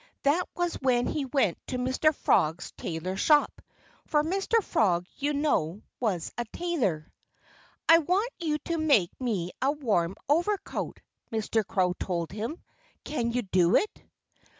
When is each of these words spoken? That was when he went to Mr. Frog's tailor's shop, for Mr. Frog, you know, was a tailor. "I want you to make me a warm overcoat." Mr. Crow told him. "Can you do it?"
That 0.23 0.45
was 0.55 0.81
when 0.81 1.05
he 1.05 1.25
went 1.25 1.59
to 1.67 1.77
Mr. 1.77 2.11
Frog's 2.15 2.71
tailor's 2.71 3.19
shop, 3.19 3.61
for 4.07 4.23
Mr. 4.23 4.63
Frog, 4.63 5.05
you 5.17 5.31
know, 5.31 5.83
was 5.99 6.33
a 6.39 6.45
tailor. 6.45 7.13
"I 7.87 7.99
want 7.99 8.31
you 8.39 8.57
to 8.65 8.79
make 8.79 9.11
me 9.21 9.51
a 9.61 9.71
warm 9.71 10.15
overcoat." 10.27 10.99
Mr. 11.31 11.63
Crow 11.63 11.93
told 11.99 12.31
him. 12.31 12.57
"Can 13.03 13.29
you 13.31 13.43
do 13.43 13.75
it?" 13.75 14.01